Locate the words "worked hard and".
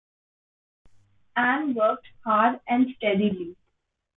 1.75-2.87